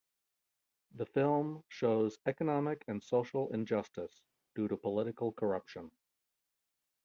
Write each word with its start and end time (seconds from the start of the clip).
The 0.95 1.05
film 1.05 1.63
shows 1.69 2.17
economic 2.25 2.83
and 2.87 3.03
social 3.03 3.53
injustice 3.53 4.23
due 4.55 4.67
to 4.67 4.75
political 4.75 5.31
corruption. 5.31 5.91